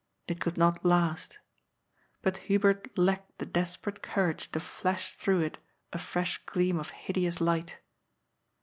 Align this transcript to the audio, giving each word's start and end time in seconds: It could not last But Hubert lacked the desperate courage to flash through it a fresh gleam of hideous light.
It 0.27 0.41
could 0.41 0.57
not 0.57 0.83
last 0.83 1.37
But 2.23 2.37
Hubert 2.49 2.97
lacked 2.97 3.37
the 3.37 3.45
desperate 3.45 4.01
courage 4.01 4.51
to 4.53 4.59
flash 4.59 5.13
through 5.13 5.41
it 5.41 5.59
a 5.93 5.99
fresh 5.99 6.41
gleam 6.47 6.79
of 6.79 6.89
hideous 6.89 7.39
light. 7.39 7.77